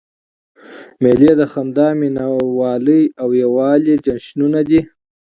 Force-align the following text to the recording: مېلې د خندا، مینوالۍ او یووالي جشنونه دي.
مېلې 1.01 1.31
د 1.39 1.41
خندا، 1.51 1.87
مینوالۍ 1.99 3.01
او 3.21 3.29
یووالي 3.41 3.95
جشنونه 4.05 4.59
دي. 4.69 4.81